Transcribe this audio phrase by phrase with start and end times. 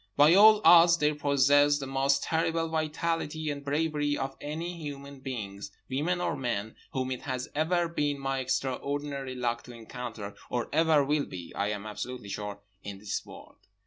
[0.17, 5.69] By all odds they possessed the most terrible vitality and bravery of any human beings,
[5.91, 11.03] women or men, whom it has ever been my extraordinary luck to encounter, or ever
[11.05, 13.57] will be (I am absolutely sure) in this world.